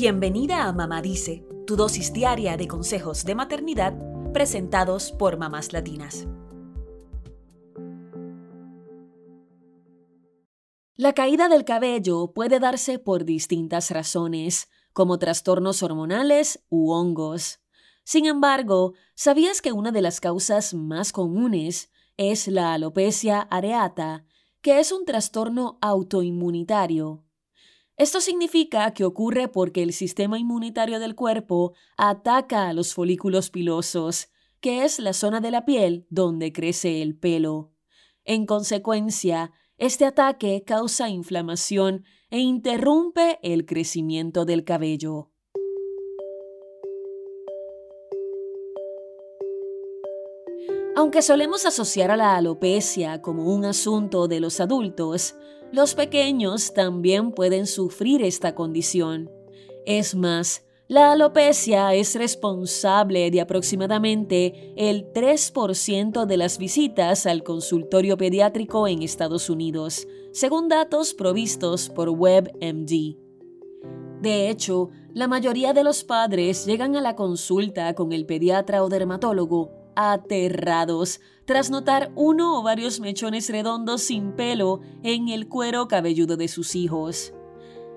Bienvenida 0.00 0.68
a 0.68 0.72
Mamá 0.72 1.02
Dice, 1.02 1.44
tu 1.66 1.74
dosis 1.74 2.12
diaria 2.12 2.56
de 2.56 2.68
consejos 2.68 3.24
de 3.24 3.34
maternidad 3.34 3.98
presentados 4.32 5.10
por 5.10 5.38
mamás 5.38 5.72
latinas. 5.72 6.28
La 10.94 11.14
caída 11.14 11.48
del 11.48 11.64
cabello 11.64 12.30
puede 12.32 12.60
darse 12.60 13.00
por 13.00 13.24
distintas 13.24 13.90
razones, 13.90 14.68
como 14.92 15.18
trastornos 15.18 15.82
hormonales 15.82 16.64
u 16.68 16.92
hongos. 16.92 17.58
Sin 18.04 18.26
embargo, 18.26 18.94
¿sabías 19.16 19.60
que 19.60 19.72
una 19.72 19.90
de 19.90 20.02
las 20.02 20.20
causas 20.20 20.74
más 20.74 21.10
comunes 21.10 21.90
es 22.16 22.46
la 22.46 22.72
alopecia 22.72 23.40
areata, 23.40 24.24
que 24.60 24.78
es 24.78 24.92
un 24.92 25.04
trastorno 25.04 25.76
autoinmunitario? 25.80 27.24
Esto 27.98 28.20
significa 28.20 28.92
que 28.94 29.04
ocurre 29.04 29.48
porque 29.48 29.82
el 29.82 29.92
sistema 29.92 30.38
inmunitario 30.38 31.00
del 31.00 31.16
cuerpo 31.16 31.74
ataca 31.96 32.68
a 32.68 32.72
los 32.72 32.94
folículos 32.94 33.50
pilosos, 33.50 34.28
que 34.60 34.84
es 34.84 35.00
la 35.00 35.12
zona 35.12 35.40
de 35.40 35.50
la 35.50 35.64
piel 35.64 36.06
donde 36.08 36.52
crece 36.52 37.02
el 37.02 37.18
pelo. 37.18 37.72
En 38.24 38.46
consecuencia, 38.46 39.50
este 39.78 40.04
ataque 40.04 40.62
causa 40.64 41.08
inflamación 41.08 42.04
e 42.30 42.38
interrumpe 42.38 43.40
el 43.42 43.66
crecimiento 43.66 44.44
del 44.44 44.62
cabello. 44.64 45.32
Aunque 50.96 51.22
solemos 51.22 51.64
asociar 51.64 52.10
a 52.10 52.16
la 52.16 52.36
alopecia 52.36 53.22
como 53.22 53.44
un 53.54 53.64
asunto 53.64 54.28
de 54.28 54.40
los 54.40 54.60
adultos, 54.60 55.36
los 55.70 55.94
pequeños 55.94 56.72
también 56.74 57.32
pueden 57.32 57.66
sufrir 57.66 58.22
esta 58.22 58.54
condición. 58.54 59.30
Es 59.86 60.14
más, 60.14 60.64
la 60.88 61.12
alopecia 61.12 61.92
es 61.92 62.14
responsable 62.14 63.30
de 63.30 63.42
aproximadamente 63.42 64.72
el 64.76 65.12
3% 65.12 66.24
de 66.24 66.36
las 66.38 66.56
visitas 66.56 67.26
al 67.26 67.42
consultorio 67.42 68.16
pediátrico 68.16 68.88
en 68.88 69.02
Estados 69.02 69.50
Unidos, 69.50 70.08
según 70.32 70.68
datos 70.68 71.12
provistos 71.12 71.90
por 71.90 72.08
WebMD. 72.08 73.16
De 74.22 74.48
hecho, 74.48 74.88
la 75.12 75.28
mayoría 75.28 75.74
de 75.74 75.84
los 75.84 76.04
padres 76.04 76.64
llegan 76.64 76.96
a 76.96 77.02
la 77.02 77.14
consulta 77.14 77.94
con 77.94 78.12
el 78.12 78.24
pediatra 78.24 78.82
o 78.82 78.88
dermatólogo 78.88 79.77
aterrados 80.00 81.20
tras 81.44 81.70
notar 81.70 82.12
uno 82.14 82.56
o 82.56 82.62
varios 82.62 83.00
mechones 83.00 83.50
redondos 83.50 84.02
sin 84.02 84.30
pelo 84.30 84.80
en 85.02 85.28
el 85.28 85.48
cuero 85.48 85.88
cabelludo 85.88 86.36
de 86.36 86.46
sus 86.46 86.76
hijos. 86.76 87.34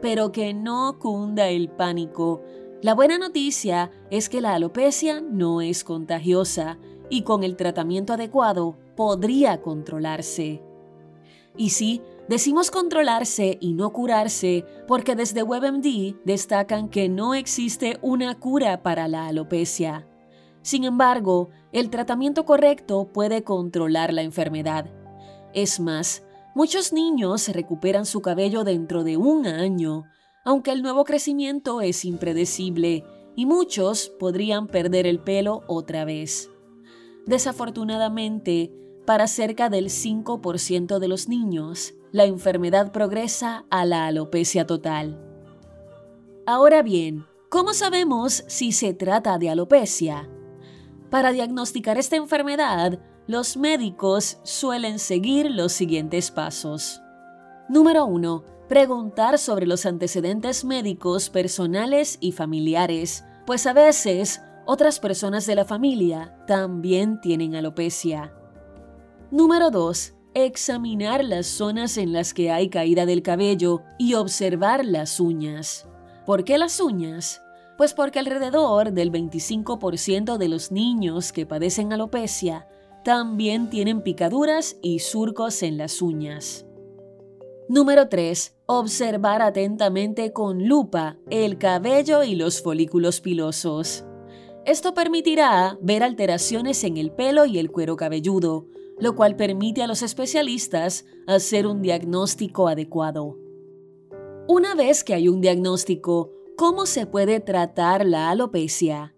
Pero 0.00 0.30
que 0.30 0.54
no 0.54 1.00
cunda 1.00 1.48
el 1.48 1.68
pánico, 1.68 2.40
la 2.82 2.94
buena 2.94 3.18
noticia 3.18 3.90
es 4.12 4.28
que 4.28 4.40
la 4.40 4.54
alopecia 4.54 5.20
no 5.20 5.60
es 5.60 5.82
contagiosa 5.82 6.78
y 7.10 7.22
con 7.22 7.42
el 7.42 7.56
tratamiento 7.56 8.12
adecuado 8.12 8.76
podría 8.94 9.60
controlarse. 9.60 10.62
Y 11.56 11.70
sí, 11.70 12.00
decimos 12.28 12.70
controlarse 12.70 13.58
y 13.60 13.72
no 13.72 13.92
curarse 13.92 14.64
porque 14.86 15.16
desde 15.16 15.42
WebMD 15.42 16.14
destacan 16.24 16.88
que 16.88 17.08
no 17.08 17.34
existe 17.34 17.98
una 18.02 18.38
cura 18.38 18.84
para 18.84 19.08
la 19.08 19.26
alopecia. 19.26 20.06
Sin 20.62 20.84
embargo, 20.84 21.50
el 21.72 21.90
tratamiento 21.90 22.44
correcto 22.44 23.08
puede 23.12 23.44
controlar 23.44 24.12
la 24.12 24.22
enfermedad. 24.22 24.86
Es 25.54 25.80
más, 25.80 26.24
muchos 26.54 26.92
niños 26.92 27.48
recuperan 27.48 28.06
su 28.06 28.20
cabello 28.20 28.64
dentro 28.64 29.04
de 29.04 29.16
un 29.16 29.46
año 29.46 30.04
aunque 30.48 30.72
el 30.72 30.80
nuevo 30.80 31.04
crecimiento 31.04 31.82
es 31.82 32.06
impredecible 32.06 33.04
y 33.36 33.44
muchos 33.44 34.08
podrían 34.18 34.66
perder 34.66 35.06
el 35.06 35.20
pelo 35.20 35.62
otra 35.66 36.06
vez. 36.06 36.50
Desafortunadamente, 37.26 38.72
para 39.04 39.26
cerca 39.26 39.68
del 39.68 39.90
5% 39.90 41.00
de 41.00 41.06
los 41.06 41.28
niños, 41.28 41.92
la 42.12 42.24
enfermedad 42.24 42.92
progresa 42.92 43.66
a 43.68 43.84
la 43.84 44.06
alopecia 44.06 44.66
total. 44.66 45.22
Ahora 46.46 46.80
bien, 46.80 47.26
¿cómo 47.50 47.74
sabemos 47.74 48.44
si 48.46 48.72
se 48.72 48.94
trata 48.94 49.36
de 49.36 49.50
alopecia? 49.50 50.30
Para 51.10 51.32
diagnosticar 51.32 51.98
esta 51.98 52.16
enfermedad, 52.16 52.98
los 53.26 53.56
médicos 53.56 54.38
suelen 54.42 54.98
seguir 54.98 55.50
los 55.50 55.72
siguientes 55.72 56.30
pasos. 56.30 57.02
Número 57.68 58.06
1 58.06 58.58
preguntar 58.68 59.38
sobre 59.38 59.66
los 59.66 59.86
antecedentes 59.86 60.64
médicos 60.64 61.30
personales 61.30 62.18
y 62.20 62.32
familiares, 62.32 63.24
pues 63.46 63.66
a 63.66 63.72
veces 63.72 64.42
otras 64.66 65.00
personas 65.00 65.46
de 65.46 65.54
la 65.54 65.64
familia 65.64 66.36
también 66.46 67.20
tienen 67.20 67.56
alopecia. 67.56 68.34
Número 69.30 69.70
2. 69.70 70.14
Examinar 70.34 71.24
las 71.24 71.46
zonas 71.46 71.96
en 71.96 72.12
las 72.12 72.34
que 72.34 72.50
hay 72.50 72.68
caída 72.68 73.06
del 73.06 73.22
cabello 73.22 73.82
y 73.98 74.14
observar 74.14 74.84
las 74.84 75.18
uñas. 75.18 75.88
¿Por 76.26 76.44
qué 76.44 76.58
las 76.58 76.78
uñas? 76.80 77.40
Pues 77.78 77.94
porque 77.94 78.18
alrededor 78.18 78.90
del 78.90 79.12
25% 79.12 80.36
de 80.36 80.48
los 80.48 80.72
niños 80.72 81.32
que 81.32 81.46
padecen 81.46 81.92
alopecia 81.92 82.66
también 83.04 83.70
tienen 83.70 84.02
picaduras 84.02 84.76
y 84.82 84.98
surcos 84.98 85.62
en 85.62 85.78
las 85.78 86.02
uñas. 86.02 86.66
Número 87.68 88.08
3. 88.08 88.56
Observar 88.66 89.42
atentamente 89.42 90.32
con 90.32 90.66
lupa 90.66 91.18
el 91.30 91.56
cabello 91.56 92.24
y 92.24 92.34
los 92.34 92.60
folículos 92.62 93.20
pilosos. 93.20 94.04
Esto 94.64 94.92
permitirá 94.92 95.78
ver 95.80 96.02
alteraciones 96.02 96.82
en 96.82 96.96
el 96.96 97.12
pelo 97.12 97.46
y 97.46 97.58
el 97.58 97.70
cuero 97.70 97.94
cabelludo, 97.94 98.66
lo 98.98 99.14
cual 99.14 99.36
permite 99.36 99.84
a 99.84 99.86
los 99.86 100.02
especialistas 100.02 101.04
hacer 101.28 101.68
un 101.68 101.80
diagnóstico 101.80 102.66
adecuado. 102.66 103.36
Una 104.48 104.74
vez 104.74 105.04
que 105.04 105.14
hay 105.14 105.28
un 105.28 105.40
diagnóstico, 105.40 106.32
¿cómo 106.58 106.86
se 106.86 107.06
puede 107.06 107.38
tratar 107.38 108.04
la 108.04 108.30
alopecia? 108.30 109.14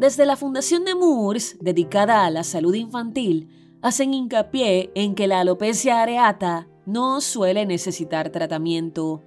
Desde 0.00 0.24
la 0.24 0.36
Fundación 0.36 0.86
de 0.86 0.94
Moores, 0.94 1.58
dedicada 1.60 2.24
a 2.24 2.30
la 2.30 2.44
salud 2.44 2.74
infantil, 2.74 3.50
hacen 3.82 4.14
hincapié 4.14 4.90
en 4.94 5.14
que 5.14 5.26
la 5.26 5.40
alopecia 5.40 6.00
areata 6.00 6.66
no 6.86 7.20
suele 7.20 7.66
necesitar 7.66 8.30
tratamiento. 8.30 9.22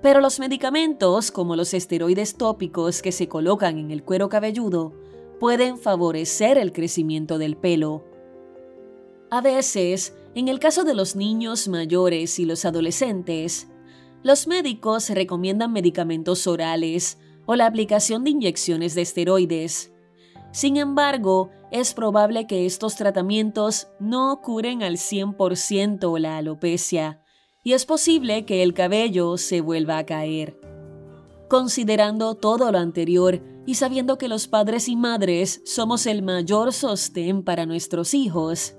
Pero 0.00 0.22
los 0.22 0.40
medicamentos, 0.40 1.30
como 1.30 1.54
los 1.54 1.74
esteroides 1.74 2.36
tópicos 2.36 3.02
que 3.02 3.12
se 3.12 3.28
colocan 3.28 3.76
en 3.76 3.90
el 3.90 4.02
cuero 4.02 4.30
cabelludo, 4.30 4.94
pueden 5.38 5.76
favorecer 5.76 6.56
el 6.56 6.72
crecimiento 6.72 7.36
del 7.36 7.58
pelo. 7.58 8.06
A 9.30 9.42
veces, 9.42 10.16
en 10.34 10.48
el 10.48 10.58
caso 10.58 10.84
de 10.84 10.94
los 10.94 11.14
niños 11.14 11.68
mayores 11.68 12.38
y 12.38 12.46
los 12.46 12.64
adolescentes, 12.64 13.68
los 14.22 14.46
médicos 14.46 15.08
recomiendan 15.10 15.72
medicamentos 15.72 16.46
orales 16.46 17.18
o 17.46 17.54
la 17.56 17.66
aplicación 17.66 18.24
de 18.24 18.30
inyecciones 18.30 18.94
de 18.94 19.02
esteroides. 19.02 19.92
Sin 20.52 20.76
embargo, 20.76 21.50
es 21.70 21.94
probable 21.94 22.46
que 22.46 22.66
estos 22.66 22.96
tratamientos 22.96 23.88
no 24.00 24.40
curen 24.42 24.82
al 24.82 24.96
100% 24.96 26.18
la 26.18 26.38
alopecia 26.38 27.22
y 27.62 27.72
es 27.72 27.86
posible 27.86 28.44
que 28.44 28.62
el 28.62 28.74
cabello 28.74 29.36
se 29.36 29.60
vuelva 29.60 29.98
a 29.98 30.06
caer. 30.06 30.58
Considerando 31.48 32.34
todo 32.34 32.70
lo 32.72 32.78
anterior 32.78 33.42
y 33.66 33.74
sabiendo 33.74 34.18
que 34.18 34.28
los 34.28 34.48
padres 34.48 34.88
y 34.88 34.96
madres 34.96 35.62
somos 35.64 36.06
el 36.06 36.22
mayor 36.22 36.72
sostén 36.72 37.42
para 37.42 37.66
nuestros 37.66 38.14
hijos, 38.14 38.74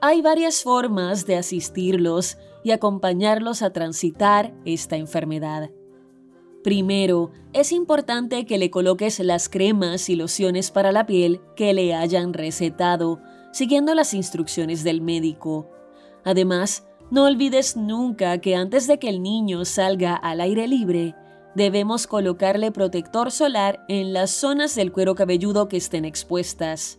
hay 0.00 0.22
varias 0.22 0.62
formas 0.62 1.26
de 1.26 1.36
asistirlos 1.36 2.36
y 2.66 2.72
acompañarlos 2.72 3.62
a 3.62 3.72
transitar 3.72 4.52
esta 4.64 4.96
enfermedad. 4.96 5.70
Primero, 6.64 7.30
es 7.52 7.70
importante 7.70 8.44
que 8.44 8.58
le 8.58 8.72
coloques 8.72 9.20
las 9.20 9.48
cremas 9.48 10.08
y 10.08 10.16
lociones 10.16 10.72
para 10.72 10.90
la 10.90 11.06
piel 11.06 11.40
que 11.54 11.72
le 11.74 11.94
hayan 11.94 12.32
recetado, 12.32 13.20
siguiendo 13.52 13.94
las 13.94 14.14
instrucciones 14.14 14.82
del 14.82 15.00
médico. 15.00 15.70
Además, 16.24 16.88
no 17.08 17.26
olvides 17.26 17.76
nunca 17.76 18.38
que 18.38 18.56
antes 18.56 18.88
de 18.88 18.98
que 18.98 19.10
el 19.10 19.22
niño 19.22 19.64
salga 19.64 20.16
al 20.16 20.40
aire 20.40 20.66
libre, 20.66 21.14
debemos 21.54 22.08
colocarle 22.08 22.72
protector 22.72 23.30
solar 23.30 23.84
en 23.86 24.12
las 24.12 24.32
zonas 24.32 24.74
del 24.74 24.90
cuero 24.90 25.14
cabelludo 25.14 25.68
que 25.68 25.76
estén 25.76 26.04
expuestas. 26.04 26.98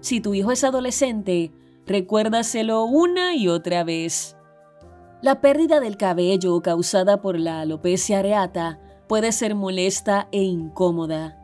Si 0.00 0.22
tu 0.22 0.32
hijo 0.32 0.50
es 0.50 0.64
adolescente, 0.64 1.52
recuérdaselo 1.84 2.84
una 2.84 3.36
y 3.36 3.48
otra 3.48 3.84
vez. 3.84 4.34
La 5.24 5.40
pérdida 5.40 5.80
del 5.80 5.96
cabello 5.96 6.60
causada 6.60 7.22
por 7.22 7.40
la 7.40 7.62
alopecia 7.62 8.18
areata 8.18 8.78
puede 9.08 9.32
ser 9.32 9.54
molesta 9.54 10.28
e 10.32 10.42
incómoda. 10.42 11.38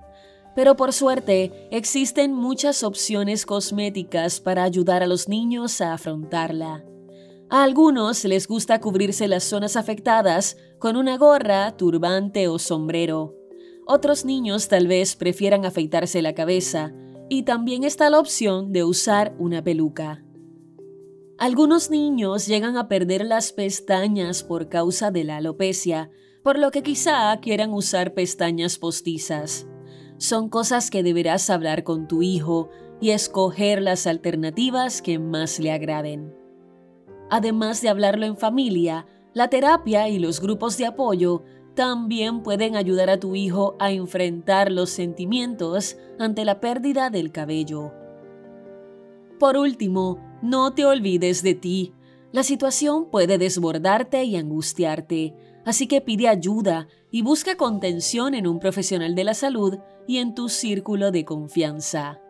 Pero 0.54 0.76
por 0.76 0.92
suerte, 0.92 1.66
existen 1.70 2.34
muchas 2.34 2.82
opciones 2.82 3.46
cosméticas 3.46 4.38
para 4.38 4.64
ayudar 4.64 5.02
a 5.02 5.06
los 5.06 5.30
niños 5.30 5.80
a 5.80 5.94
afrontarla. 5.94 6.84
A 7.48 7.62
algunos 7.62 8.22
les 8.26 8.46
gusta 8.46 8.82
cubrirse 8.82 9.28
las 9.28 9.44
zonas 9.44 9.76
afectadas 9.76 10.58
con 10.78 10.96
una 10.96 11.16
gorra, 11.16 11.74
turbante 11.78 12.48
o 12.48 12.58
sombrero. 12.58 13.34
Otros 13.86 14.26
niños 14.26 14.68
tal 14.68 14.88
vez 14.88 15.16
prefieran 15.16 15.64
afeitarse 15.64 16.20
la 16.20 16.34
cabeza 16.34 16.92
y 17.30 17.44
también 17.44 17.84
está 17.84 18.10
la 18.10 18.20
opción 18.20 18.72
de 18.72 18.84
usar 18.84 19.34
una 19.38 19.64
peluca. 19.64 20.22
Algunos 21.40 21.88
niños 21.88 22.46
llegan 22.46 22.76
a 22.76 22.86
perder 22.86 23.24
las 23.24 23.54
pestañas 23.54 24.42
por 24.42 24.68
causa 24.68 25.10
de 25.10 25.24
la 25.24 25.38
alopecia, 25.38 26.10
por 26.44 26.58
lo 26.58 26.70
que 26.70 26.82
quizá 26.82 27.34
quieran 27.40 27.72
usar 27.72 28.12
pestañas 28.12 28.76
postizas. 28.76 29.66
Son 30.18 30.50
cosas 30.50 30.90
que 30.90 31.02
deberás 31.02 31.48
hablar 31.48 31.82
con 31.82 32.08
tu 32.08 32.20
hijo 32.20 32.68
y 33.00 33.12
escoger 33.12 33.80
las 33.80 34.06
alternativas 34.06 35.00
que 35.00 35.18
más 35.18 35.58
le 35.60 35.72
agraden. 35.72 36.34
Además 37.30 37.80
de 37.80 37.88
hablarlo 37.88 38.26
en 38.26 38.36
familia, 38.36 39.06
la 39.32 39.48
terapia 39.48 40.10
y 40.10 40.18
los 40.18 40.42
grupos 40.42 40.76
de 40.76 40.84
apoyo 40.84 41.42
también 41.74 42.42
pueden 42.42 42.76
ayudar 42.76 43.08
a 43.08 43.18
tu 43.18 43.34
hijo 43.34 43.76
a 43.78 43.92
enfrentar 43.92 44.70
los 44.70 44.90
sentimientos 44.90 45.96
ante 46.18 46.44
la 46.44 46.60
pérdida 46.60 47.08
del 47.08 47.32
cabello. 47.32 47.94
Por 49.38 49.56
último, 49.56 50.29
no 50.42 50.72
te 50.72 50.84
olvides 50.84 51.42
de 51.42 51.54
ti. 51.54 51.94
La 52.32 52.42
situación 52.42 53.10
puede 53.10 53.38
desbordarte 53.38 54.24
y 54.24 54.36
angustiarte, 54.36 55.34
así 55.64 55.86
que 55.86 56.00
pide 56.00 56.28
ayuda 56.28 56.88
y 57.10 57.22
busca 57.22 57.56
contención 57.56 58.34
en 58.34 58.46
un 58.46 58.60
profesional 58.60 59.14
de 59.14 59.24
la 59.24 59.34
salud 59.34 59.78
y 60.06 60.18
en 60.18 60.34
tu 60.34 60.48
círculo 60.48 61.10
de 61.10 61.24
confianza. 61.24 62.20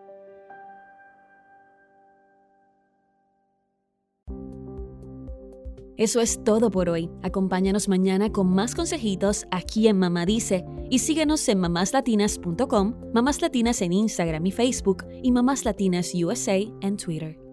Eso 6.01 6.23
es 6.23 6.43
todo 6.43 6.71
por 6.71 6.89
hoy. 6.89 7.11
Acompáñanos 7.23 7.87
mañana 7.87 8.33
con 8.33 8.49
más 8.49 8.75
consejitos 8.75 9.47
aquí 9.51 9.87
en 9.87 9.99
Mamá 9.99 10.25
Dice 10.25 10.65
y 10.89 11.01
síguenos 11.01 11.47
en 11.51 11.61
mamáslatinas.com, 11.61 12.95
Mamás 13.13 13.43
Latinas 13.43 13.83
en 13.83 13.93
Instagram 13.93 14.47
y 14.47 14.51
Facebook 14.51 15.05
y 15.23 15.31
Mamás 15.31 15.67
Latinas 15.67 16.13
USA 16.15 16.57
en 16.81 16.97
Twitter. 16.97 17.50